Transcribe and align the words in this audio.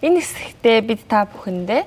Энэ 0.00 0.24
хэсэгтээ 0.24 0.78
бид 0.80 1.04
та 1.04 1.28
бүхэндээ 1.28 1.84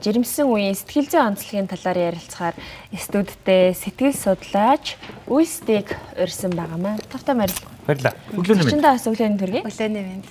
жирэмсэн 0.00 0.48
үеийн 0.48 0.72
сэтгэл 0.72 1.08
зүйн 1.12 1.36
онцлогийн 1.36 1.68
талаар 1.68 2.16
ярилцахаар 2.16 2.56
студидтэй 2.96 3.76
сэтгэл 3.76 4.16
судлаач 4.16 4.96
Уйстиг 5.28 5.92
урьсан 6.16 6.56
байгаамаа. 6.56 6.96
Тавтай 7.12 7.36
морил. 7.36 7.60
Баярлалаа. 7.84 8.16
Өглөөний 8.32 8.64
мэнд. 8.64 8.72
Чиндээ 8.72 8.92
бас 8.96 9.04
өглөөний 9.04 9.36
төргий. 9.36 9.62
Өглөөний 9.68 10.04
мэнд. 10.08 10.26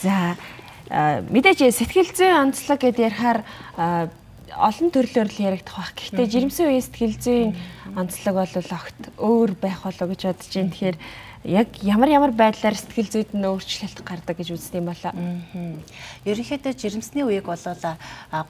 За 0.00 0.40
мэдээж 1.28 1.60
сэтгэл 1.76 2.08
зүйн 2.08 2.36
онцлог 2.48 2.80
гэдээ 2.80 3.08
ярихаар 3.12 3.44
олон 4.50 4.88
төрлөөр 4.90 5.28
л 5.28 5.44
яригдах 5.44 5.76
байх. 5.76 5.92
Гэхдээ 5.94 6.26
жирэмсэн 6.26 6.66
үеийн 6.72 6.86
сэтгэл 6.88 7.16
зүйн 7.20 7.48
онцлог 7.94 8.34
бол 8.34 8.56
огт 8.56 9.00
өөр 9.20 9.50
байх 9.60 9.84
болоо 9.84 10.08
гэж 10.08 10.20
бодож 10.24 10.50
байна. 10.50 10.72
Тэгэхээр 10.72 10.96
яг 11.44 11.68
ямар 11.80 12.08
ямар 12.12 12.32
байдлаар 12.36 12.76
сэтгэл 12.76 13.08
зүйд 13.08 13.30
нь 13.32 13.48
өөрчлөлт 13.48 14.04
гардаг 14.04 14.36
гэж 14.36 14.52
үздэг 14.52 14.84
юм 14.84 14.92
болоо. 14.92 15.12
Ерөнхийдөө 16.28 16.76
жирэмсний 16.76 17.24
үеиг 17.24 17.48
бол 17.48 17.64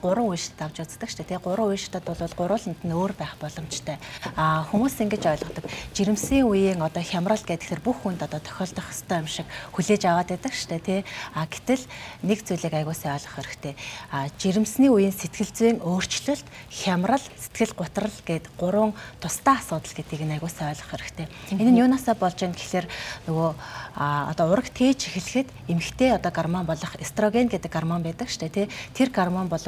гурван 0.03 0.27
үеишд 0.27 0.59
авч 0.59 0.83
үздэг 0.83 1.07
шүү 1.07 1.23
дээ. 1.23 1.39
Тэгээ 1.39 1.45
гурван 1.47 1.71
үеишдэд 1.71 2.03
бол 2.03 2.19
гурвууланд 2.35 2.81
нь 2.83 2.91
өөр 2.91 3.15
байх 3.15 3.39
боломжтой. 3.39 3.95
А 4.35 4.67
хүмүүс 4.67 4.99
ингэж 5.07 5.23
ойлгодог. 5.23 5.65
Жирэмсний 5.95 6.43
үеийн 6.43 6.83
одоо 6.83 6.99
хямрал 6.99 7.39
гэхээр 7.39 7.79
бүх 7.79 8.03
хүнд 8.03 8.27
одоо 8.27 8.43
тохиолдох 8.43 8.91
хэвээр 8.91 9.23
юм 9.23 9.27
шиг 9.31 9.47
хүлээж 9.71 10.03
аваад 10.11 10.35
байдаг 10.35 10.51
шүү 10.51 10.69
дээ. 10.75 10.83
Тэ. 10.83 11.07
А 11.31 11.47
гэтэл 11.47 11.87
нэг 12.27 12.43
зүйлийг 12.43 12.75
аягуулсаа 12.75 13.15
ойлгох 13.15 13.39
хэрэгтэй. 13.39 13.73
А 14.11 14.27
жирэмсний 14.35 14.91
үеийн 14.91 15.15
сэтгэл 15.15 15.51
зүйн 15.55 15.77
өөрчлөлт, 15.79 16.47
хямрал, 16.67 17.23
сэтгэл 17.39 17.71
гутрал 17.71 18.17
гэд 18.27 18.51
гурван 18.59 18.91
тусдаа 19.23 19.63
асуудал 19.63 19.95
гэдгийг 19.95 20.27
аягуулсаа 20.27 20.75
ойлгох 20.75 20.91
хэрэгтэй. 20.91 21.27
Энэ 21.55 21.71
нь 21.71 21.79
юунаасаа 21.79 22.19
болж 22.19 22.35
байгаа 22.35 22.57
гэхээр 22.57 22.80
Тэгэхээр 22.81 23.29
нөгөө 23.29 23.51
одоо 23.91 24.45
ураг 24.55 24.71
тээж 24.71 25.11
эхлэхэд 25.11 25.49
эмэгтэй 25.67 26.15
одоо 26.15 26.31
гормон 26.31 26.65
болох 26.65 26.95
эстроген 26.97 27.51
гэдэг 27.51 27.67
гормон 27.67 28.01
байдаг 28.01 28.31
дээ 28.31 28.49
тий. 28.49 28.67
Тэр 28.95 29.11
гормон 29.11 29.51
бол 29.51 29.59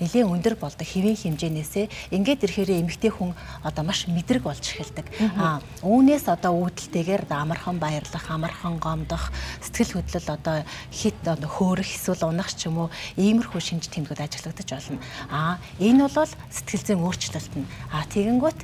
нэлийн 0.00 0.32
өндөр 0.32 0.56
болдог 0.56 0.86
хэвийн 0.86 1.16
хэмжээнээсээ 1.16 2.16
ингээд 2.16 2.44
ирэхээр 2.48 2.80
эмэгтэй 2.80 3.12
хүн 3.12 3.36
одоо 3.62 3.84
маш 3.84 4.08
мэдрэг 4.08 4.48
болж 4.48 4.64
эхэлдэг. 4.64 5.06
Аа 5.36 5.60
үүнээс 5.84 6.26
одоо 6.32 6.56
үүдэлтэйгээр 6.56 7.28
амархан 7.28 7.76
баярлах, 7.76 8.24
амархан 8.32 8.80
гомдох, 8.80 9.28
сэтгэл 9.60 10.00
хөдлөл 10.00 10.28
одоо 10.32 10.64
хит 10.88 11.20
хөөрөх 11.20 11.90
эсвэл 11.92 12.32
унах 12.32 12.56
ч 12.56 12.72
юм 12.72 12.88
уу 12.88 12.90
иймэрхүү 13.20 13.60
шинж 13.60 13.92
тэмдгүүд 13.92 14.24
ажиглагдаж 14.24 14.68
болно. 14.72 14.98
Аа 15.28 15.60
энэ 15.76 16.08
бол 16.08 16.32
сэтгэл 16.48 16.84
зүйн 16.96 17.04
өөрчлөлт 17.04 17.54
нь. 17.60 17.68
Аа 17.92 18.08
тэгэнгүүт 18.08 18.60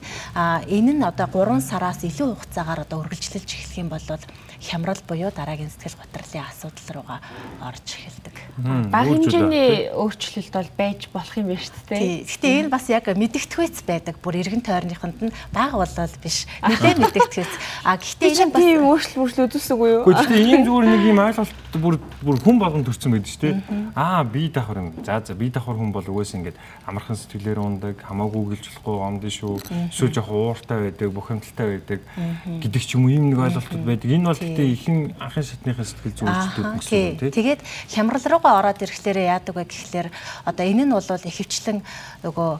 энэ 0.73 0.93
нь 0.97 1.05
одоо 1.05 1.29
3 1.29 1.61
сараас 1.61 2.01
илүү 2.01 2.33
хугацаагаар 2.33 2.89
одоо 2.89 3.05
үргэлжлүүлж 3.05 3.51
эхлэх 3.53 3.77
юм 3.77 3.92
бол 3.93 4.25
хямрал 4.65 5.01
буюу 5.05 5.31
дараагийн 5.31 5.69
сэтгэл 5.69 6.01
готрлын 6.01 6.49
асуудал 6.49 6.89
руугаа 6.97 7.21
орж 7.61 7.87
эхэлдэг. 7.93 8.37
Бага 8.89 9.13
хэмжээний 9.13 9.93
өөрчлөлт 9.93 10.53
бол 10.57 10.71
байж 10.81 11.01
болох 11.13 11.37
юм 11.37 11.53
байна 11.53 11.61
шүү 11.61 11.85
дээ. 11.93 12.25
Гэхдээ 12.25 12.55
энэ 12.65 12.73
бас 12.73 12.87
яг 12.89 13.05
мэдгэдэггүйц 13.13 13.77
байдаг. 13.85 14.17
Бүр 14.25 14.41
эргэн 14.41 14.65
тойрныханд 14.65 15.19
нь 15.29 15.35
бага 15.53 15.77
болол 15.83 16.17
биш. 16.25 16.49
Нилээ 16.65 16.97
мэдгэдэггүйц. 16.97 17.53
А 17.85 18.01
гэхдээ 18.01 18.31
энэ 18.33 18.53
бас 18.53 18.63
тийм 18.63 18.85
өөрчлөл 18.89 19.21
өөрчлөл 19.23 19.47
үзүүлсэгүй 19.51 19.89
юу? 19.93 20.05
Гэхдээ 20.09 20.41
ийм 20.41 20.63
зүгээр 20.65 20.87
нэг 20.89 21.03
юм 21.13 21.21
ойлголт 21.21 21.55
бүр 21.77 21.97
бүр 22.23 22.37
хүн 22.41 22.57
болгон 22.61 22.85
төрсөн 22.87 23.13
байдаг 23.13 23.31
шүү 23.33 23.43
дээ. 23.43 23.57
Аа 23.97 24.23
би 24.25 24.49
давхар 24.49 24.79
юм. 24.81 24.93
За 25.05 25.21
за 25.21 25.35
би 25.35 25.51
давхар 25.51 25.77
хүн 25.77 25.93
бол 25.93 26.07
угсаа 26.07 26.39
ингэж 26.39 26.57
амархан 26.87 27.17
сэтгэлээр 27.17 27.59
ундаг, 27.59 27.97
хамаагүй 28.05 28.57
гэлж 28.57 28.67
болохгүй 28.69 28.97
гомдсон 29.01 29.33
шүү. 29.33 29.55
Эсвэл 29.91 30.13
жоох 30.13 30.31
ууртай 30.31 30.79
байдаг, 30.91 31.09
бухимдалтай 31.13 31.67
байдаг 31.81 32.01
гэдэг 32.63 32.83
ч 32.83 32.95
юм 32.95 33.09
уу 33.09 33.13
ийм 33.13 33.33
нэг 33.33 33.41
ойлголтууд 33.83 33.87
байдаг. 33.87 34.11
Энэ 34.11 34.27
бол 34.27 34.39
гэхдээ 34.39 34.69
ихэнх 34.73 35.05
анхын 35.19 35.45
шатныхаа 35.45 35.87
сэтгэл 35.87 36.17
зүйн 36.17 36.29
өөрчлөлтүүд 36.31 36.79
гэсэн 36.79 37.19
тийм. 37.19 37.33
Тэгээд 37.35 37.61
хямрал 37.91 38.27
руугаа 38.31 38.55
ороод 38.63 38.83
ирэхлээр 38.83 39.19
яадаг 39.27 39.55
вэ 39.57 39.65
гэхлээр 39.67 40.09
одоо 40.47 40.65
энэ 40.65 40.85
нь 40.87 40.95
бол 40.95 41.07
ихэвчлэн 41.07 41.79
нөгөө 42.23 42.51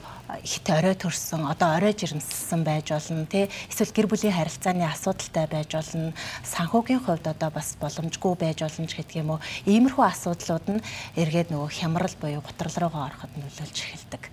хит 0.43 0.67
орой 0.69 0.95
төрсөн 0.97 1.45
одоо 1.45 1.77
орой 1.77 1.93
жирэмссэн 1.93 2.63
байж 2.63 2.89
болно 2.89 3.25
тий 3.29 3.51
эсвэл 3.69 3.93
гэр 3.93 4.07
бүлийн 4.09 4.33
харилцааны 4.33 4.87
асуудалтай 4.87 5.45
байж 5.45 5.69
болно 5.77 6.13
санхүүгийн 6.41 7.03
хувьд 7.05 7.27
одоо 7.27 7.49
бас 7.53 7.77
боломжгүй 7.77 8.33
байж 8.39 8.65
болно 8.65 8.87
ч 8.87 8.97
гэдэг 8.97 9.21
юм 9.21 9.37
уу 9.37 9.39
иймэрхүү 9.69 10.03
асуудлууд 10.09 10.65
нь 10.73 10.81
эргээд 11.19 11.53
нөгөө 11.53 11.69
хямрал 11.69 12.15
буюу 12.17 12.41
готрол 12.41 12.77
руугаа 12.81 13.13
ороход 13.13 13.31
нөлөөлж 13.37 13.77
эхэлдэг. 13.77 14.23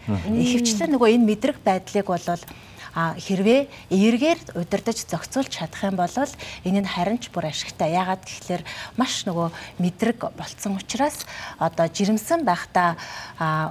Ихэвчлэн 0.41 0.94
нөгөө 0.94 1.09
энэ 1.20 1.28
мэдрэг 1.28 1.59
байдлыг 1.60 2.06
бол 2.09 2.25
А 2.31 2.38
хэрвээ 2.95 3.61
эергээр 3.91 4.59
удирдах 4.59 4.99
зохицуулж 4.99 5.51
чадах 5.51 5.83
юм 5.87 5.97
бол 5.97 6.11
энэ 6.11 6.81
нь 6.83 6.91
харин 6.91 7.19
ч 7.23 7.31
бүр 7.31 7.47
ашигтай. 7.47 7.95
Яагаад 7.95 8.27
гэвэл 8.27 8.67
маш 8.99 9.27
нөгөө 9.27 9.49
мэдрэг 9.78 10.19
болцсон 10.34 10.77
учраас 10.78 11.27
одоо 11.59 11.87
жирэмсэн 11.87 12.43
байхдаа 12.43 12.99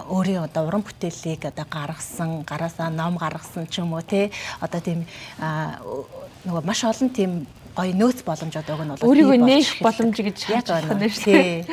өөрийн 0.08 0.48
одоо 0.48 0.68
уран 0.68 0.84
бүтээлийг 0.84 1.52
одоо 1.52 1.66
гаргасан, 1.68 2.44
гараасаа 2.48 2.90
ном 2.90 3.20
гаргасан 3.20 3.68
ч 3.68 3.84
юм 3.84 3.94
уу 3.94 4.04
те 4.04 4.32
одоо 4.64 4.80
тийм 4.80 5.04
нөгөө 5.40 6.64
маш 6.64 6.84
олон 6.88 7.10
тийм 7.12 7.32
гоё 7.76 7.94
нөөц 7.96 8.24
боломж 8.24 8.56
одоо 8.56 8.76
өгнө 8.76 8.96
бол 8.98 9.08
өөрийгөө 9.08 9.38
нээх 9.40 9.70
боломж 9.84 10.18
гэж 10.20 10.38
яаж 10.52 10.68
байна 10.68 11.08
шүү 11.08 11.24
дээ. 11.28 11.64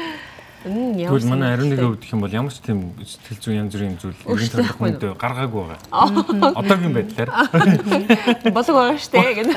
Тэгвэл 0.67 1.31
манай 1.31 1.55
ариун 1.55 1.71
нэг 1.71 1.79
өвдөх 1.79 2.11
юм 2.11 2.27
бол 2.27 2.35
ямар 2.35 2.51
ч 2.51 2.59
тийм 2.59 2.91
сэтгэл 2.99 3.39
зүйн 3.39 3.59
янз 3.63 3.73
бүрийн 3.79 3.95
зүйл 4.03 4.19
нэгэн 4.27 4.51
төрөх 4.51 4.75
хүнд 4.75 5.03
гаргаагүй 5.15 5.63
байгаа. 5.63 6.59
Одоогийн 6.59 6.95
байдлаар. 6.97 7.31
Болог 8.57 8.75
байгаа 8.75 8.99
шүү 8.99 9.13
дээ 9.15 9.35
гэнэ. 9.39 9.53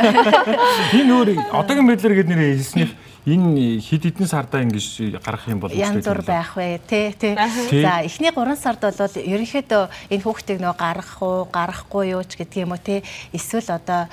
Энэ 1.02 1.14
өөр 1.18 1.30
одоогийн 1.50 1.90
байдлаар 1.90 2.14
гээд 2.14 2.30
нэрээ 2.30 2.54
хэлснээр 2.62 2.92
энэ 3.26 3.82
хэд 3.82 4.04
хэдэн 4.06 4.30
сардаа 4.30 4.62
ингэж 4.62 5.18
гарах 5.26 5.50
юм 5.50 5.60
бол 5.60 5.74
янз 5.74 6.06
бүр 6.06 6.22
байх 6.22 6.54
вэ? 6.54 6.78
Тий 6.86 7.10
тий 7.18 7.34
за 7.34 8.06
эхний 8.06 8.30
3 8.30 8.54
сард 8.54 8.86
бол 8.86 9.16
ерөнхийдөө 9.18 10.14
энэ 10.14 10.24
хүүхдийг 10.24 10.62
нөө 10.62 10.76
гаргах 10.78 11.18
уу 11.26 11.50
гарахгүй 11.50 12.14
юу 12.14 12.22
ч 12.22 12.38
гэдэг 12.38 12.70
юм 12.70 12.78
уу 12.78 12.82
тий 12.82 13.02
эсвэл 13.34 13.82
одоо 13.82 14.06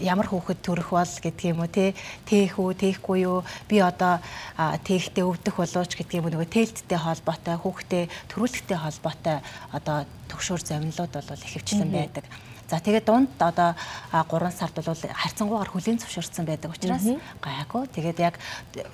ямар 0.00 0.26
хүүхэд 0.28 0.60
төрөх 0.64 0.90
бол 0.96 1.04
гэдэг 1.04 1.46
юм 1.52 1.60
уу 1.62 1.70
те? 1.70 1.94
Тээх 2.24 2.56
үү 2.58 2.72
тэхгүй 2.74 3.18
юу? 3.28 3.44
Би 3.68 3.80
одоо 3.84 4.18
тээгтээ 4.56 5.24
өвдөх 5.24 5.54
болооч 5.60 5.92
гэдэг 5.94 6.18
юм 6.18 6.28
нөгөө 6.32 6.48
тээлттэй 6.48 6.98
холбоотой 6.98 7.56
хүүхдээ 7.60 8.04
төрүүлэхтэй 8.32 8.78
холбоотой 8.80 9.38
одоо 9.76 10.08
төгшөөр 10.32 10.62
замнлууд 10.64 11.12
бол 11.12 11.44
ихэвчлэн 11.44 11.90
байдаг. 11.92 12.24
Mm 12.24 12.32
-hmm 12.32 12.49
За 12.70 12.78
тэгээд 12.78 13.02
дунд 13.02 13.34
одоо 13.42 13.74
3 14.14 14.54
сард 14.54 14.78
бол 14.78 14.94
харьцангуйгаар 14.94 15.70
хүлийн 15.74 15.98
зөвшөөрсөн 15.98 16.46
байдаг 16.46 16.70
учраас 16.70 17.02
гайгүй. 17.42 17.90
Тэгээд 17.90 18.18
яг 18.22 18.38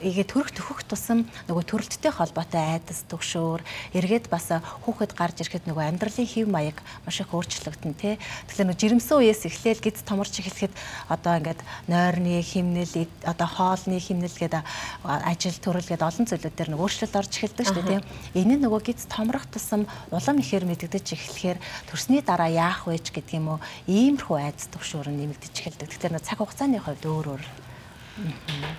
игээ 0.00 0.24
төрөх 0.24 0.56
төхөх 0.56 0.80
тусам 0.88 1.28
нөгөө 1.44 1.64
төрөлттэй 1.68 2.08
холбоотой 2.08 2.80
айдас 2.80 3.04
төгшөөр 3.04 3.60
эргээд 3.92 4.32
бас 4.32 4.48
хүүхэд 4.80 5.12
гарч 5.12 5.44
ирэхэд 5.44 5.68
нөгөө 5.68 5.92
амьдралын 5.92 6.24
хэв 6.24 6.48
маяг 6.48 6.80
маш 7.04 7.20
их 7.20 7.28
өөрчлөгдөн 7.36 7.92
тий. 8.00 8.16
Тэгэхээр 8.48 8.64
нөгөө 8.64 8.80
жирэмсэн 8.80 9.16
үеэс 9.20 9.44
эхлээл 9.44 9.84
гиз 9.84 10.00
томорч 10.08 10.40
эхлэхэд 10.40 10.72
одоо 11.12 11.36
ингээд 11.36 11.60
нойрны 11.84 12.40
химнэл 12.40 13.12
одоо 13.28 13.44
хоолны 13.44 14.00
химнэл 14.00 14.40
гэдэг 14.40 14.64
ажил 15.04 15.58
төрөл 15.60 15.84
гэдэг 15.84 16.00
олон 16.00 16.24
зүйлүүд 16.24 16.56
дээр 16.56 16.72
нөгөө 16.72 16.80
өөрчлөлт 16.80 17.20
орж 17.20 17.32
эхэлдэг 17.44 17.66
шүү 17.68 17.84
дээ 17.84 18.00
тий. 18.00 18.40
Энэ 18.40 18.56
нөгөө 18.56 18.80
гиз 18.88 19.04
томрох 19.04 19.44
тусам 19.52 19.84
улам 20.08 20.40
ихээр 20.40 20.64
мэдэгдэж 20.64 21.06
эхлэхээр 21.12 21.58
төрсний 21.92 22.24
дараа 22.24 22.48
яах 22.48 22.88
вэ 22.88 22.96
гэдэг 23.04 23.36
юм 23.36 23.52
уу 23.52 23.65
иймэрхүү 23.86 24.36
айдас 24.36 24.66
төвшөр 24.72 25.08
нь 25.10 25.20
нэмэгдэж 25.22 25.54
эхэлдэг. 25.54 25.88
Тэгэхээр 25.90 26.20
цаг 26.20 26.38
хугацааны 26.38 26.78
хувьд 26.80 27.04
өөр 27.06 27.26
өөр 27.36 27.44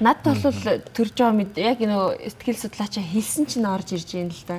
Над 0.01 0.25
бол 0.25 0.81
төрж 0.97 1.13
байгаа 1.13 1.37
мэд 1.37 1.57
яг 1.61 1.77
нөө 1.77 2.33
сэтгэл 2.33 2.57
судлаачаа 2.57 3.05
хэлсэн 3.05 3.45
чинь 3.45 3.69
орж 3.69 3.93
ирж 3.93 4.09
байна 4.17 4.33
л 4.33 4.45
да. 4.49 4.57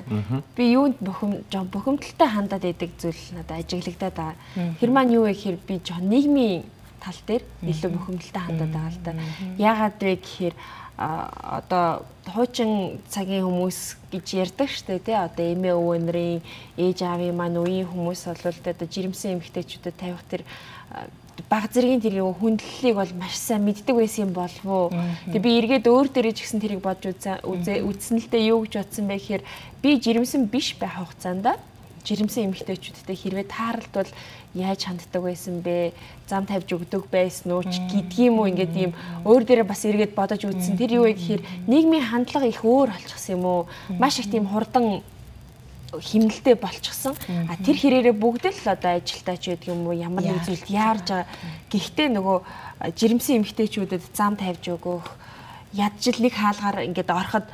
Би 0.54 0.70
юунд 0.70 1.02
бухим 1.02 1.42
жоо 1.50 1.66
бухимдалтай 1.66 2.28
хандаад 2.30 2.62
идэг 2.62 2.94
зүйл 2.94 3.18
надад 3.34 3.58
ажиглагдаад 3.58 4.14
байгаа. 4.14 4.38
Тэр 4.78 4.90
маань 4.94 5.14
юу 5.18 5.26
вэ 5.26 5.34
гэхээр 5.34 5.58
би 5.66 5.82
жоо 5.82 5.98
нийгмийн 5.98 6.62
тал 7.02 7.18
дээр 7.26 7.42
илүү 7.66 7.90
бухимдалтай 7.90 8.42
хандаад 8.46 8.70
байгаа 8.70 8.94
л 8.94 9.02
да. 9.02 9.12
Яагаад 9.58 9.98
вэ 9.98 10.14
гэхээр 10.22 10.54
одоо 10.98 12.02
хуучин 12.26 12.98
цагийн 13.06 13.46
хүмүүс 13.46 14.10
гэж 14.10 14.26
ярьдаг 14.34 14.68
штэ 14.68 14.98
тий. 14.98 15.14
Одоо 15.14 15.46
эмээ 15.54 15.78
өвөнрийн 15.78 16.42
ээж 16.74 17.06
аавын 17.06 17.38
маань 17.38 17.62
үеийн 17.62 17.86
хүмүүс 17.86 18.26
бол 18.26 18.42
одоо 18.50 18.88
жирэмсэн 18.90 19.38
эмэгтэйчүүдэд 19.38 19.94
тавих 19.94 20.22
тэр 20.26 20.42
баг 21.46 21.70
зэргийн 21.70 22.02
тэр 22.02 22.18
хүндлэлийг 22.26 22.96
бол 22.98 23.12
маш 23.14 23.38
сайн 23.38 23.62
мэддэг 23.62 23.94
байсан 23.94 24.26
юм 24.26 24.32
болов 24.34 24.66
уу. 24.66 24.90
Тэгээ 25.30 25.46
би 25.46 25.50
эргээд 25.62 25.86
өөр 25.86 26.08
дээрээ 26.10 26.34
ч 26.34 26.42
гэсэн 26.42 26.58
тэрийг 26.58 26.82
бодж 26.82 27.14
үзсэн 27.14 28.18
л 28.18 28.26
дээ 28.26 28.50
юу 28.50 28.66
гэж 28.66 28.74
бодсон 28.82 29.06
бэ 29.06 29.16
гэхээр 29.22 29.42
би 29.78 29.90
жирэмсэн 30.02 30.50
биш 30.50 30.74
байх 30.74 30.98
хугацаанд 30.98 31.46
жирэмсэн 32.08 32.48
эмэгтэйчүүдтэй 32.48 33.16
хэрвээ 33.20 33.46
тааралдвал 33.52 34.08
яаж 34.56 34.80
ханддаг 34.88 35.22
байсан 35.22 35.60
бэ? 35.60 35.92
Зам 36.24 36.48
тавьж 36.48 36.72
өгдөг 36.72 37.04
байсан 37.12 37.52
уу 37.52 37.62
ч 37.68 37.76
гэдгийм 37.84 38.40
үү 38.40 38.48
ингээд 38.56 38.74
ийм 38.80 38.92
өөр 39.28 39.44
дээрээ 39.44 39.68
бас 39.68 39.84
эргээд 39.84 40.16
бодож 40.16 40.48
үзсэн. 40.48 40.80
Тэр 40.80 41.04
юу 41.04 41.04
вэ 41.04 41.20
гэхээр 41.20 41.42
нийгмийн 41.68 42.08
хандлага 42.08 42.48
их 42.48 42.64
өөр 42.64 42.96
болчихсон 42.96 43.36
юм 43.36 43.44
уу? 43.44 43.62
Маш 44.00 44.16
их 44.24 44.32
тийм 44.32 44.48
хурдан 44.48 45.04
химнэлтэй 45.92 46.56
болчихсон. 46.56 47.12
А 47.48 47.56
тэр 47.60 47.76
хэрээрээ 47.76 48.16
бүгд 48.16 48.44
л 48.48 48.72
одоо 48.72 48.96
ажилтаа 48.96 49.36
ч 49.36 49.52
гэдэг 49.52 49.68
юм 49.68 49.88
уу 49.88 49.96
ямар 49.96 50.24
нэг 50.24 50.44
зүйлд 50.44 50.68
яарж 50.68 51.06
байгаа. 51.12 51.28
Гэхдээ 51.68 52.08
нөгөө 52.16 52.38
жирэмсэн 52.96 53.44
эмэгтэйчүүдэд 53.44 54.04
зам 54.12 54.36
тавьж 54.36 54.64
өгөх 54.68 55.06
ядчил 55.72 56.18
нэг 56.20 56.34
хаалгаар 56.36 56.84
ингээд 56.88 57.10
ороход 57.12 57.46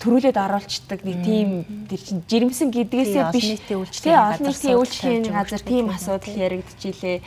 төрүүлээд 0.00 0.36
оруулцдаг 0.36 1.00
нэг 1.04 1.16
тийм 1.24 1.48
тэр 1.88 2.00
чинь 2.00 2.22
жирэмсэн 2.28 2.68
гэдгээсээ 2.68 3.24
биш. 3.32 3.60
тий 4.04 4.12
олон 4.12 4.44
нийтийн 4.52 4.76
үйлчлэгийн 4.76 5.24
газар 5.32 5.62
тийм 5.64 5.88
асуудал 5.88 6.36
яригдчихилээ 6.36 7.18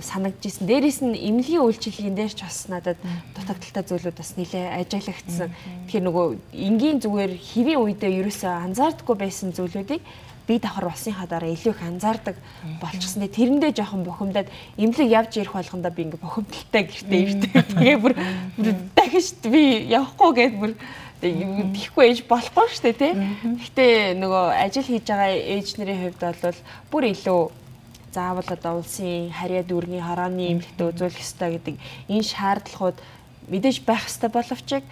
санагдчихсэн. 0.00 0.64
Дээрээс 0.64 1.00
нь 1.04 1.18
эмнэлгийн 1.18 1.60
үйлчлэгийн 1.60 2.16
дээр 2.16 2.32
ч 2.32 2.40
бас 2.46 2.70
надад 2.72 2.96
дутагдaltaй 3.36 3.84
зүйлүүд 3.84 4.16
бас 4.16 4.32
нэлээ 4.40 4.80
ажиглагдсан. 4.80 5.52
Тэгэхээр 5.90 6.06
нөгөө 6.08 6.26
энгийн 6.56 6.98
зүгээр 7.04 7.32
хэвийн 7.36 7.82
үедээ 7.82 8.16
ерөөсөө 8.24 8.52
анзаардаггүй 8.64 9.16
байсан 9.18 9.52
зүйлүүдийг 9.52 10.02
бие 10.48 10.58
давхар 10.58 10.88
болсныхаа 10.88 11.28
дараа 11.28 11.52
илүү 11.52 11.76
их 11.76 11.82
анзаардаг 11.84 12.36
болчихсон. 12.80 13.28
Тэрэндээ 13.28 13.76
жоохон 13.76 14.08
бухимдаад 14.08 14.48
эмнэлэг 14.80 15.12
явж 15.12 15.32
ирэх 15.36 15.52
болгондоо 15.52 15.92
би 15.92 16.08
ингээ 16.08 16.24
бухимдалтай 16.24 16.82
гэртээ 16.88 17.20
ирдэг. 17.28 17.52
Тэгээ 17.76 17.98
бүр 18.00 18.12
дахиж 18.96 19.36
би 19.44 19.92
явахгүй 19.92 20.32
гэд 20.32 20.54
бүр 20.56 20.72
тийхгүй 21.20 22.04
ээж 22.10 22.20
болохгүй 22.30 22.66
шүү 22.70 22.84
дээ 22.84 22.96
тий. 22.98 23.12
Гэхдээ 23.58 23.94
нөгөө 24.22 24.44
ажил 24.64 24.86
хийж 24.86 25.06
байгаа 25.10 25.30
ээж 25.34 25.68
нарын 25.78 26.02
хувьд 26.06 26.22
бол 26.22 26.58
бүр 26.92 27.04
илүү 27.12 27.40
заавал 28.14 28.48
одоо 28.48 28.72
улсын 28.80 29.30
харьяа 29.34 29.66
дүүргийн 29.66 30.06
хорооны 30.06 30.44
эмнэлэгт 30.54 30.80
үзүүлэх 30.80 31.22
ёстой 31.22 31.58
гэдэг 31.58 31.76
энэ 32.08 32.30
шаардлагууд 32.32 32.98
мэдээж 33.50 33.76
байх 33.84 34.08
ёстой 34.08 34.30
боловч 34.32 34.82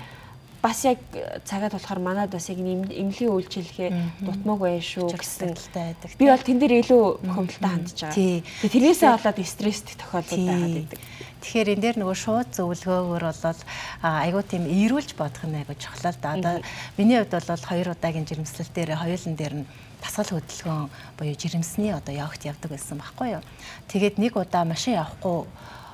бас 0.63 0.85
яг 0.85 0.99
цагаад 1.45 1.73
болохоор 1.73 2.01
манад 2.01 2.31
бас 2.35 2.49
яг 2.51 2.59
эмнэлгийн 2.59 3.31
үйлчилгээ 3.31 3.91
дутмаг 4.21 4.59
байх 4.61 4.83
шүү 4.83 5.15
гэсэн 5.15 5.55
байдаг. 5.75 6.11
Би 6.19 6.27
бол 6.27 6.43
тэн 6.43 6.59
дээр 6.59 6.75
илүү 6.83 7.05
хөвөлтөд 7.23 7.65
хандж 7.65 7.99
байгаа. 8.03 8.43
Тэрнээсээ 8.67 9.11
болоод 9.15 9.39
стресстэй 9.47 9.97
тохиолдол 9.97 10.43
байгаад 10.43 10.75
байдаг. 10.75 11.01
Тэгэхээр 11.47 11.79
энэ 11.79 11.83
дээр 11.95 11.97
нөгөө 12.03 12.19
шууд 12.19 12.49
зөвлгөөгөр 12.59 13.23
болол 13.23 13.61
айгуу 14.03 14.43
тийм 14.43 14.67
эрүүлж 14.67 15.15
бодох 15.15 15.47
нь 15.47 15.63
айгуу 15.63 15.79
чухал 15.79 16.11
л 16.11 16.19
да. 16.19 16.35
Одоо 16.35 16.55
миний 16.99 17.23
хувьд 17.23 17.47
бол 17.47 17.63
хоёр 17.71 17.95
удаагийн 17.95 18.27
жирэмслэл 18.27 18.75
дээр 18.75 18.99
хоёулын 18.99 19.39
дээр 19.39 19.55
нь 19.63 19.69
тасгал 20.03 20.43
хөдөлгөөн 20.43 20.91
буюу 21.15 21.39
жирэмсний 21.39 21.95
одоо 21.95 22.11
явахт 22.11 22.43
явдаг 22.43 22.75
байсан 22.75 22.99
байхгүй 22.99 23.39
юу. 23.39 23.43
Тэгээд 23.87 24.19
нэг 24.19 24.35
удаа 24.35 24.67
машин 24.67 24.99
явахгүй 24.99 25.47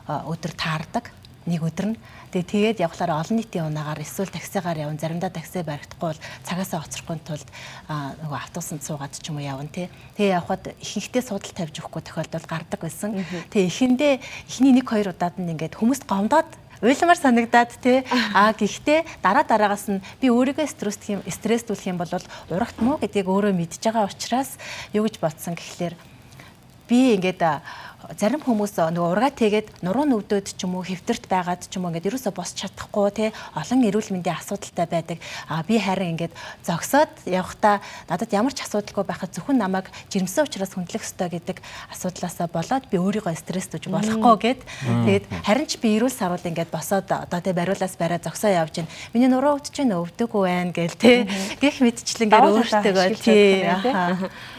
өдөр 0.09 0.53
таардаг 0.57 1.13
нэг 1.47 1.61
өдөр 1.63 1.87
нь. 1.93 2.01
Тэгээ 2.33 2.79
тэгээд 2.79 2.79
явхлаар 2.87 3.19
олон 3.19 3.37
нийтийн 3.37 3.69
унаагаар 3.69 4.01
эсвэл 4.01 4.31
таксигаар 4.33 4.89
явна 4.89 4.97
заримдаа 4.97 5.29
такси 5.29 5.63
баригдахгүй 5.67 6.17
бол 6.17 6.21
цагаасаа 6.47 6.81
оцрохгүй 6.87 7.19
тулд 7.23 7.49
нөгөө 7.89 8.39
автобусанд 8.39 8.83
суугаад 8.87 9.13
ч 9.13 9.29
юм 9.29 9.37
уу 9.39 9.45
явна 9.45 9.69
тий 9.69 9.93
тэгээ 10.17 10.37
явхад 10.41 10.73
ихэнхдээ 10.81 11.23
суудал 11.23 11.53
тавьж 11.53 11.77
өгөхгүй 11.83 12.03
тохиолдол 12.03 12.47
гардаг 12.49 12.81
байсан. 12.81 13.21
Тэгээ 13.53 13.69
ихэндээ 13.69 14.13
эхний 14.49 14.73
нэг 14.73 14.87
хоёр 14.89 15.13
удаад 15.13 15.37
нь 15.37 15.53
ингээд 15.53 15.77
хүмүүст 15.77 16.09
гомдоод 16.09 16.49
уйламар 16.83 17.19
санагдаад 17.19 17.71
тий 17.79 18.03
а 18.35 18.51
гэхдээ 18.53 19.23
дараа 19.23 19.47
дараагаас 19.47 19.87
нь 19.87 20.03
би 20.19 20.35
өөрийгөө 20.35 20.67
стресстэх 20.67 21.09
юм 21.15 21.21
стресстүүлэх 21.23 21.87
юм 21.95 21.99
бол 22.03 22.11
урагт 22.51 22.79
муу 22.83 22.99
гэдгийг 22.99 23.31
өөрөө 23.31 23.55
мэдж 23.55 23.79
байгаа 23.79 24.11
учраас 24.11 24.59
юу 24.91 25.07
гэж 25.07 25.23
бодсон 25.23 25.55
гэхлээр 25.55 25.95
би 26.91 27.15
ингээд 27.15 27.41
зарим 28.19 28.43
хүмүүс 28.43 28.75
нөгөө 28.79 29.13
ургаа 29.15 29.31
тэгээд 29.31 29.87
нуруу 29.87 30.05
нүгдөөд 30.09 30.59
ч 30.59 30.67
юм 30.67 30.75
уу 30.75 30.83
хэвтэрт 30.83 31.31
байгаад 31.31 31.63
ч 31.71 31.79
юм 31.79 31.87
уу 31.87 31.95
ингээд 31.95 32.11
ерөөсө 32.11 32.35
босч 32.35 32.67
чадахгүй 32.67 33.11
те 33.15 33.27
олон 33.55 33.81
эрүүл 33.87 34.11
мэндийн 34.19 34.41
асуудалтай 34.43 34.87
байдаг. 34.91 35.19
А 35.47 35.63
би 35.63 35.79
харин 35.79 36.19
ингээд 36.19 36.35
зогсоод 36.67 37.13
явхдаа 37.29 37.79
надад 38.11 38.31
ямар 38.35 38.51
ч 38.51 38.67
асуудалгүй 38.67 39.07
байхад 39.07 39.31
зөвхөн 39.31 39.63
намайг 39.63 39.87
жирэмсэн 40.11 40.51
учраас 40.51 40.75
хүндлэх 40.75 41.07
ёстой 41.07 41.31
гэдэг 41.31 41.63
асуудлаасаа 41.95 42.51
болоод 42.51 42.91
би 42.91 42.99
өөрийгөө 42.99 43.39
стресстүүж 43.39 43.87
болохгүй 43.87 44.35
гэд. 44.43 44.61
Тэгээд 45.07 45.25
харин 45.47 45.67
ч 45.71 45.79
би 45.79 45.95
эрүүл 45.95 46.11
сарвал 46.11 46.43
ингээд 46.43 46.75
босоод 46.75 47.07
одоо 47.07 47.39
те 47.39 47.55
бариулаас 47.55 47.95
барай 47.95 48.19
зогсоо 48.19 48.51
явж 48.51 48.83
гин. 48.83 48.91
Миний 49.15 49.31
нуруу 49.31 49.63
өвдөж 49.63 49.71
чинь 49.71 49.95
өвдөггүй 49.95 50.43
байх 50.43 50.75
гээл 50.75 50.99
те 50.99 51.13
гэх 51.63 51.79
мэдчлэн 51.79 52.27
ингээд 52.27 52.51
өөртөө 52.51 53.07
тий. 53.23 53.63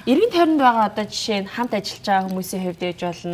Иргэн 0.07 0.31
тойронд 0.31 0.59
байгаа 0.59 0.87
одоо 0.87 1.05
жишээ 1.07 1.43
нь 1.43 1.51
хамт 1.51 1.73
ажиллаж 1.73 2.05
байгаа 2.05 2.27
хүмүүсийн 2.29 2.63
хувьд 2.63 2.83
ээж 2.83 2.99
болно 3.03 3.32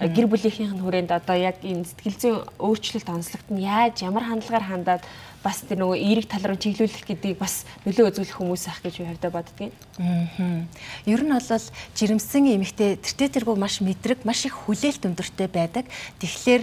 гэр 0.00 0.26
бүлийнхийнх 0.30 0.74
нь 0.74 0.82
хүрээнд 0.84 1.10
одоо 1.10 1.36
яг 1.36 1.56
энэ 1.62 1.84
сэтгэл 1.84 2.18
зүйн 2.20 2.38
өөрчлөлт 2.58 3.08
онцлогт 3.08 3.48
нь 3.50 3.64
яаж 3.64 4.02
ямар 4.02 4.24
хандлагаар 4.26 4.66
хандаад 4.68 5.02
бас 5.44 5.60
тэр 5.68 5.84
нөгөө 5.84 6.00
эерэг 6.00 6.26
тал 6.26 6.48
руу 6.48 6.56
чиглүүлэх 6.56 7.04
гэдгийг 7.04 7.36
бас 7.36 7.68
нөлөө 7.84 8.16
үзүүлэх 8.16 8.40
хүмүүс 8.40 8.64
ах 8.72 8.80
гэж 8.80 8.94
би 8.96 9.04
хавьда 9.12 9.28
боддгийн. 9.28 9.72
Аа. 10.00 10.64
Ер 11.04 11.20
нь 11.20 11.30
бол 11.36 11.44
жирэмсэн 11.92 12.48
эмэгтэй 12.56 12.96
тэртээ 12.96 13.44
тэргүй 13.44 13.56
маш 13.60 13.84
мэдрэг, 13.84 14.24
маш 14.24 14.48
их 14.48 14.56
хүлээлт 14.56 15.04
өндөртэй 15.04 15.48
байдаг. 15.52 15.84
Тэгэхээр 16.24 16.62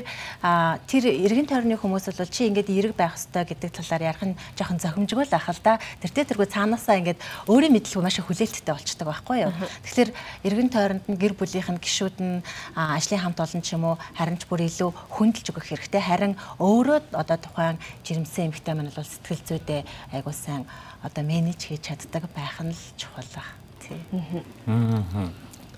тэр 0.90 1.04
эргэн 1.06 1.46
тойрны 1.46 1.78
хүмүүс 1.78 2.10
бол 2.10 2.26
чи 2.26 2.50
ингээд 2.50 2.74
эерэг 2.74 2.94
байх 2.98 3.22
ёстой 3.22 3.46
гэдэг 3.46 3.70
талаар 3.70 4.18
ярих 4.18 4.24
нь 4.26 4.36
жоохон 4.58 4.82
зохимжгүй 4.82 5.30
л 5.30 5.38
ах 5.38 5.48
л 5.54 5.62
да. 5.62 5.78
Тэртээ 6.02 6.34
тэргүй 6.34 6.50
цаанаасаа 6.50 6.98
ингээд 6.98 7.22
өөрийн 7.46 7.78
мэдлэг 7.78 8.02
маш 8.02 8.18
их 8.18 8.26
хүлээлттэй 8.26 8.74
болчдөг 8.74 9.06
байхгүй 9.06 9.38
юу. 9.46 9.54
Тэгэхээр 9.86 10.10
эргэн 10.42 10.70
тойронд 10.74 11.06
нь 11.06 11.22
гэр 11.22 11.38
бүлийнх 11.38 11.70
нь 11.70 11.80
гişүүд 11.80 12.18
нь 12.18 12.42
ажлын 12.74 13.22
хамт 13.22 13.40
олон 13.40 13.62
ч 13.62 13.78
юм 13.78 13.86
уу 13.86 13.96
харин 14.18 14.42
ч 14.42 14.50
бүр 14.50 14.66
илүү 14.66 14.90
хүндэлж 15.14 15.48
өгөх 15.54 15.70
хэрэгтэй. 15.70 16.02
Харин 16.02 16.34
өөрөө 16.58 17.14
одоо 17.14 17.38
тухайн 17.38 17.78
жирэмсэн 18.04 18.50
эмэгтэй 18.50 18.71
эмэгтэй 18.72 18.76
маань 18.76 18.96
бол 18.96 19.04
сэтгэл 19.04 19.44
зүйдээ 19.48 19.82
айгуу 20.16 20.34
сайн 20.34 20.66
одоо 21.04 21.24
менеж 21.24 21.60
хийж 21.68 21.82
чаддаг 21.84 22.24
байх 22.36 22.62
нь 22.64 22.72
л 22.72 22.84
чухал 22.98 23.28
баг. 23.36 23.48
Тий. 23.80 24.00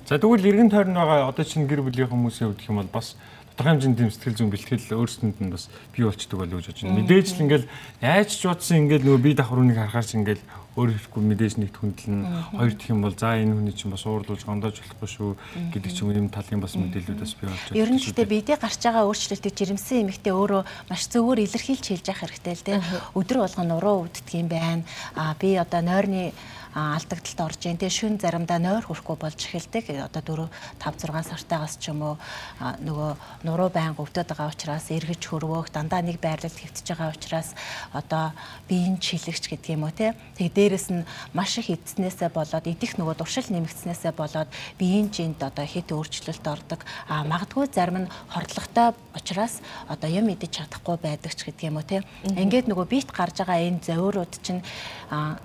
За 0.05 0.17
тэгвэл 0.17 0.45
эргэн 0.45 0.69
тойрон 0.69 0.93
байгаа 0.93 1.27
одоо 1.29 1.45
чинь 1.45 1.67
гэр 1.67 1.81
бүлийн 1.81 2.09
хүмүүсийн 2.09 2.53
хувьд 2.53 2.69
юм 2.69 2.77
бол 2.77 2.91
бас 2.93 3.15
тодорхой 3.53 3.73
хэмжээнд 3.77 3.97
тийм 3.97 4.09
сэтгэл 4.09 4.37
зүйн 4.37 4.51
бэлтгэл 4.51 4.97
өөрсдөнд 4.97 5.37
нь 5.39 5.53
бас 5.53 5.69
бий 5.93 6.03
болчдөг 6.05 6.37
болов 6.41 6.57
гэж 6.57 6.67
бодож 6.73 6.81
байна. 6.81 6.97
Мэдээж 6.97 7.27
л 7.37 7.43
ингээл 7.45 7.69
яаж 8.01 8.29
ч 8.33 8.41
бодсон 8.49 8.77
ингээл 8.89 9.05
нөгөө 9.05 9.21
бие 9.21 9.37
давхрууник 9.37 9.77
харахаар 9.77 10.05
ч 10.05 10.17
ингээл 10.17 10.43
өөр 10.73 10.89
ихгүй 10.97 11.21
мэдээж 11.21 11.53
нэгт 11.61 11.77
хүндлэн 11.77 12.21
хоёр 12.57 12.73
дэх 12.73 12.89
юм 12.89 13.05
бол 13.05 13.13
за 13.13 13.37
энэ 13.37 13.53
хүний 13.53 13.77
чинь 13.77 13.93
бас 13.93 14.09
уурлуулж 14.09 14.41
гондоож 14.41 14.81
болохгүй 14.81 15.09
шүү 15.13 15.31
гэдэг 15.69 15.91
ч 15.93 15.97
юм 16.01 16.09
юм 16.17 16.27
талын 16.33 16.65
бас 16.65 16.73
мэдээлүүд 16.73 17.21
бас 17.21 17.33
бий 17.37 17.45
болж 17.45 17.61
байна. 17.69 17.77
Ер 17.77 17.89
нь 17.93 18.01
гэхдээ 18.01 18.25
биедээ 18.33 18.57
гарч 18.57 18.81
байгаа 18.81 19.05
өөрчлөлтийг 19.05 19.53
жирэмсэн 19.53 20.01
эмэгтэй 20.01 20.33
өөрөө 20.33 20.61
маш 20.89 21.05
зөвөр 21.13 21.45
илэрхийлж 21.45 21.85
хэлж 21.93 22.05
явах 22.09 22.25
хэрэгтэй 22.25 22.53
л 22.57 22.65
дээ. 22.65 22.81
Өдөр 23.13 23.37
болгон 23.45 23.69
уруу 23.77 24.09
өвддөг 24.09 24.33
юм 24.33 24.49
байна. 24.49 24.81
А 25.13 25.37
би 25.37 25.53
одоо 25.61 25.81
нойрны 25.85 26.33
алдагдaltaд 26.73 27.39
орж 27.45 27.57
जैन. 27.61 27.77
Тэгээ 27.77 27.93
шүн 27.93 28.15
заримдаа 28.17 28.57
нойр 28.57 28.85
хүрэхгүй 28.89 29.17
болж 29.21 29.37
эхэлдэг. 29.37 29.93
Одоо 30.09 30.49
4 30.49 30.49
5 30.81 31.05
6 31.05 31.29
сартаагаас 31.29 31.77
ч 31.77 31.93
юм 31.93 32.01
уу 32.01 32.15
нөгөө 32.59 33.45
нуруу 33.45 33.69
байнга 33.69 34.01
өвдөд 34.01 34.33
байгаа 34.33 34.49
учраас 34.49 34.89
эргэж 34.89 35.21
хөрвөөх 35.21 35.69
дандаа 35.69 36.01
нэг 36.01 36.17
байрлалд 36.17 36.57
хэвтэж 36.57 36.85
байгаа 36.89 37.13
учраас 37.13 37.53
одоо 37.93 38.33
биеийн 38.65 38.97
чилэгч 38.97 39.53
гэдэг 39.53 39.69
юм 39.77 39.85
уу 39.85 39.93
те. 39.93 40.17
Тэгээ 40.41 40.57
дээрэс 40.57 40.87
нь 40.89 41.05
маш 41.37 41.61
их 41.61 41.69
эдснээсээ 41.69 42.33
болоод 42.33 42.65
идэх 42.65 42.97
нөгөө 42.97 43.21
дуршил 43.21 43.45
нэмэгдснээсээ 43.53 44.13
болоод 44.17 44.49
биеийн 44.81 45.13
жинд 45.13 45.37
одоо 45.45 45.65
хэд 45.69 45.93
өөрчлөлт 45.93 46.45
ордог. 46.49 46.81
А 47.05 47.21
магадгүй 47.21 47.69
зарим 47.69 48.09
нь 48.09 48.11
хордлоготой 48.33 48.97
учраас 49.13 49.61
одоо 49.85 50.09
юм 50.09 50.33
идэж 50.33 50.57
чадахгүй 50.57 50.97
байдаг 50.97 51.37
ч 51.37 51.45
гэдэг 51.45 51.69
юм 51.69 51.77
уу 51.77 51.85
те. 51.85 52.01
Ингээд 52.25 52.65
нөгөө 52.65 52.87
биет 52.89 53.09
гарч 53.13 53.45
байгаа 53.45 53.61
энэ 53.61 53.85
зовиорууд 53.85 54.33
чинь 54.41 54.65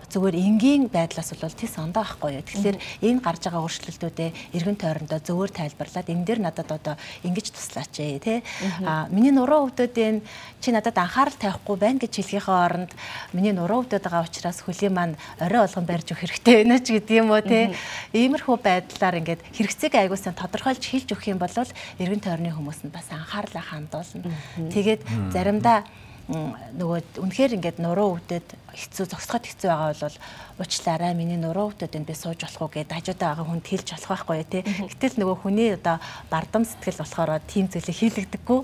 зүгээр 0.09 0.37
энгийн 0.37 0.89
байдал 0.89 1.18
талаас 1.19 1.35
бол 1.35 1.51
тийс 1.51 1.75
ондоо 1.79 2.03
ахгүй 2.07 2.39
юу. 2.39 2.47
Тэгэхээр 2.47 2.79
энэ 3.03 3.21
гарч 3.21 3.43
байгаа 3.51 3.67
өөрчлөлтүүдээ 3.67 4.31
эргэн 4.55 4.79
тойрондоо 4.79 5.19
зөвөр 5.19 5.51
тайлбарлаад 5.51 6.07
энэ 6.07 6.25
дээр 6.25 6.41
надад 6.47 6.71
одоо 6.71 6.95
ингэж 7.27 7.51
туслаач 7.51 7.95
ээ 7.99 8.19
тий. 8.23 8.39
А 8.87 9.11
миний 9.11 9.35
нуруу 9.35 9.67
өвдөд 9.67 9.99
энэ 9.99 10.23
чи 10.63 10.71
надад 10.71 10.95
анхаарал 10.95 11.35
тавихгүй 11.35 11.77
байна 11.77 11.99
гэж 11.99 12.13
хэлхийнхээ 12.23 12.55
оронд 12.55 12.93
миний 13.35 13.53
нуруу 13.53 13.83
өвдөд 13.83 14.07
байгаа 14.07 14.27
учраас 14.31 14.63
хөлийн 14.63 14.95
маань 14.95 15.19
орой 15.43 15.67
болгон 15.67 15.87
барьж 15.87 16.07
өгөх 16.15 16.23
хэрэгтэй 16.23 16.55
байна 16.63 16.79
ч 16.79 16.87
гэдэг 16.95 17.19
юм 17.19 17.35
уу 17.35 17.43
тий. 17.43 17.75
Иймэрхүү 18.15 18.57
байдлаар 18.63 19.19
ингээд 19.19 19.43
хэрэгцээг 19.59 19.95
аягуулсан 19.99 20.39
тодорхойлж 20.39 20.83
хэлж 20.87 21.09
өгөх 21.19 21.35
юм 21.35 21.43
бол 21.43 21.51
эргэн 21.99 22.23
тойрны 22.23 22.55
хүмүүс 22.55 22.87
нь 22.87 22.95
бас 22.95 23.11
анхаарлаа 23.11 23.65
хандуулна. 23.67 24.31
Тэгээд 24.71 25.03
заримдаа 25.35 25.83
нөгөө 26.29 27.25
үнэхээр 27.25 27.57
ингээд 27.57 27.79
нуруу 27.81 28.21
өвдөд 28.21 28.45
хэцүү 28.69 29.05
зогсоход 29.09 29.49
хэцүү 29.49 29.69
байгаа 29.73 29.97
бол 29.97 30.17
уучлаарай 30.61 31.15
миний 31.17 31.41
нуруу 31.41 31.73
өвдөд 31.73 31.97
энэ 31.97 32.05
би 32.05 32.15
сууж 32.15 32.45
болох 32.45 32.69
уу 32.69 32.71
гэдээ 32.75 32.99
хажуудаа 33.01 33.29
байгаа 33.33 33.47
хүнд 33.49 33.65
хэлж 33.65 33.89
болох 33.97 34.11
байхгүй 34.13 34.45
тий. 34.45 34.63
Гэтэл 34.93 35.17
нөгөө 35.25 35.37
хүний 35.41 35.71
одоо 35.73 35.97
бардам 36.29 36.69
сэтгэл 36.69 37.01
болохоор 37.01 37.41
тийм 37.49 37.73
зүйлийг 37.73 37.97
хийлэгдэггүй. 37.97 38.61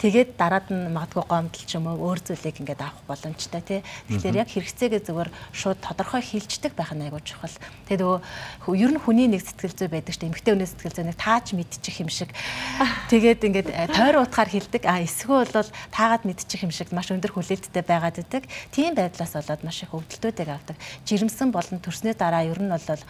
Тэгээд 0.00 0.30
дараад 0.40 0.66
нь 0.72 0.88
магадгүй 0.88 1.24
гомдол 1.28 1.64
ч 1.66 1.70
юм 1.76 1.84
уу 1.90 2.00
өөр 2.00 2.20
зүйлийг 2.24 2.64
ингээд 2.64 2.80
авах 2.80 3.02
боломжтой 3.04 3.60
тий. 3.60 3.80
Тэгэхээр 4.08 4.40
яг 4.40 4.48
хэрэгцээгээ 4.54 5.02
зөвөр 5.04 5.28
шууд 5.52 5.78
тодорхой 5.84 6.22
хилждэг 6.24 6.72
байх 6.72 6.94
нь 6.96 7.04
айгуу 7.04 7.20
чухал. 7.20 7.52
Тэгээд 7.90 8.02
нөгөө 8.06 8.80
ер 8.80 8.92
нь 8.94 9.02
хүний 9.02 9.28
нэг 9.28 9.42
сэтгэл 9.44 9.74
зүй 9.74 9.88
байдаг 9.90 10.14
шүү 10.14 10.22
дээ. 10.24 10.30
Эмэгтэй 10.32 10.52
хүний 10.54 10.70
сэтгэл 10.70 10.96
зүй 10.96 11.06
нэг 11.10 11.18
тааж 11.18 11.46
мэдчих 11.52 11.96
юм 12.00 12.08
шиг. 12.08 12.30
Тэгээд 13.12 13.44
ингээд 13.44 13.68
э, 13.68 13.90
тойр 13.90 14.22
утгаар 14.22 14.48
хилдэг. 14.48 14.86
А 14.86 15.02
эсвэл 15.02 15.50
бол 15.50 15.70
таагаад 15.90 16.22
мэдчих 16.22 16.62
юм 16.62 16.70
шиг 16.70 16.85
маш 16.92 17.10
өндөр 17.10 17.32
хүлээлттэй 17.34 17.84
байгаад 17.86 18.20
байдаг. 18.20 18.44
Тийм 18.70 18.94
байдлаас 18.94 19.32
болоод 19.34 19.62
маш 19.64 19.82
их 19.82 19.94
өвдөлтүүдийг 19.94 20.50
авдаг 20.50 20.76
жирэмсэн 21.06 21.50
болон 21.50 21.78
төрснөө 21.80 22.14
дараа 22.18 22.44
ер 22.46 22.60
нь 22.60 22.70
бол 22.70 23.02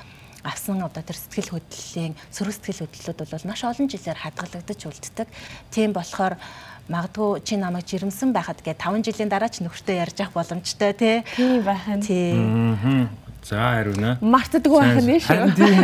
авсан 0.47 0.79
одоо 0.83 1.03
тэр 1.03 1.19
сэтгэл 1.19 1.59
хөдлөлийн 1.59 2.15
сөрөг 2.31 2.55
сэтгэл 2.55 2.87
хөдлөлүүд 2.87 3.19
бол 3.35 3.51
маш 3.51 3.61
олон 3.67 3.89
жилээр 3.91 4.19
хадгалагдаж 4.23 4.81
үлддэг. 4.87 5.29
Тийм 5.75 5.91
болохоор 5.91 6.39
магадгүй 6.87 7.43
чи 7.43 7.59
намайг 7.59 7.87
жирэмсэн 7.91 8.31
байхад 8.31 8.63
гэ 8.63 8.79
5 8.79 9.03
жилийн 9.03 9.31
дараа 9.31 9.51
ч 9.51 9.59
нөхөртөө 9.67 9.97
ярьж 9.99 10.17
явах 10.23 10.39
боломжтой 10.39 10.93
тий. 10.95 11.17
Тийм 11.35 11.67
байх 11.67 11.87
нь. 11.91 12.03
Тий. 12.07 12.39
Аа. 12.39 13.11
За 13.43 13.57
хариуна. 13.59 14.19
Мартдаггүй 14.23 14.81
байх 14.83 15.03
нь 15.03 15.19
шүү. 15.19 15.51
Тийм. 15.59 15.83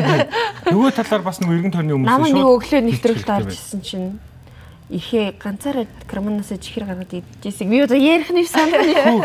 Нөгөө 0.70 0.90
талаар 0.94 1.22
бас 1.26 1.42
нэг 1.42 1.50
эргэн 1.50 1.74
тойрны 1.74 1.92
хүмүүс 1.98 2.10
Намаа 2.10 2.26
нэг 2.30 2.38
шууд 2.38 2.54
өглөө 2.58 2.80
нэвтрүүлэлт 2.86 3.30
орж 3.34 3.50
ирсэн 3.50 3.82
чинь 3.82 4.08
ихээ 4.92 5.40
ганцаараа 5.40 5.88
краманаас 6.04 6.52
чихэр 6.52 6.84
гаргаад 6.84 7.12
идчихсэн. 7.16 7.64
Би 7.72 7.80
одоо 7.80 7.96
ярих 7.96 8.28
нь 8.28 8.44
санаа 8.44 8.84
нь. 8.84 9.24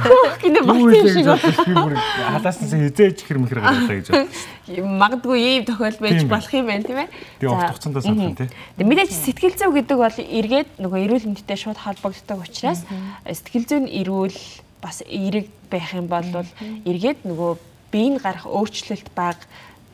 Хөөх 0.00 0.34
гинэ 0.40 0.58
Юу 0.58 0.66
багт 0.66 0.88
вэ 0.88 1.00
гэж 1.04 1.12
шиг. 1.12 1.76
бүр 1.76 1.94
халааснаас 2.00 2.72
хизээж 2.72 3.16
ихэр 3.20 3.38
мэхэр 3.44 3.60
гаргалаа 3.60 3.96
гэж 4.00 4.06
бодлоо. 4.08 4.88
Магадгүй 4.88 5.38
ийм 5.38 5.64
тохиол 5.68 5.98
байж 6.00 6.16
Тийм 6.16 6.28
бай. 6.28 6.32
болох 6.40 6.52
юм 6.56 6.66
байна 6.66 6.84
тийм 6.88 6.98
ээ. 7.04 7.08
Тэгээ 7.38 7.52
урт 7.52 7.70
хугацаанд 7.76 7.96
санах 8.00 8.36
тий. 8.40 8.48
Тэгээ 8.80 8.88
мэдээж 8.88 9.10
сэтгэл 9.12 9.56
зүй 9.60 9.70
гэдэг 9.76 9.98
бол 10.00 10.16
эргээд 10.16 10.68
нөгөө 10.80 10.98
эрүүл 11.04 11.26
мэндэд 11.28 11.60
шууд 11.60 11.78
холбогддог 11.78 12.38
учраас 12.40 12.80
сэтгэл 13.28 13.68
зүй 13.68 13.80
нь 13.84 13.92
эрүүл 14.00 14.36
бас 14.80 15.04
эерэг 15.04 15.46
байх 15.68 15.92
юм 15.92 16.08
бол 16.08 16.24
эргээд 16.88 17.28
нөгөө 17.28 17.52
биеийн 17.92 18.16
гарах 18.16 18.48
өөрчлөлт 18.48 19.12
баг 19.12 19.36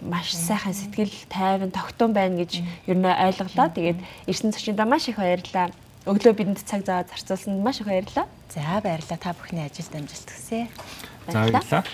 маш 0.00 0.34
сайхан 0.34 0.74
сэтгэл 0.74 1.14
тайван 1.28 1.70
тогтун 1.70 2.12
байна 2.12 2.38
гэж 2.42 2.62
ер 2.86 2.96
нь 2.96 3.06
ойлголоо. 3.06 3.68
Тэгээд 3.72 3.98
ирсэн 4.26 4.52
зочиндаа 4.54 4.86
маш 4.86 5.08
их 5.08 5.18
баярлалаа. 5.18 5.70
Өглөө 6.06 6.34
бидэнд 6.34 6.62
цаг 6.64 6.86
зав 6.86 7.10
зарцуулсанд 7.10 7.62
маш 7.62 7.80
их 7.82 7.86
баярлалаа. 7.90 8.26
За 8.48 8.80
баярлалаа 8.80 9.18
та 9.18 9.34
бүхний 9.34 9.66
ажилд 9.66 9.92
амжилт 9.92 10.30
хүсье. 10.30 10.68
Баярлалаа. 11.26 11.84